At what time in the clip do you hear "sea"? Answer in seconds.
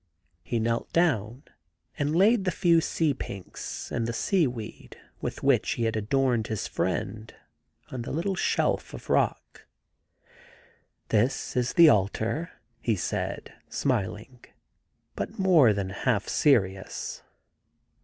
2.81-3.13